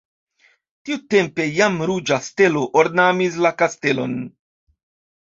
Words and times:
Tiutempe 0.89 1.47
jam 1.59 1.77
ruĝa 1.91 2.19
stelo 2.31 2.65
ornamis 2.85 3.41
la 3.47 3.55
kastelon. 3.63 4.21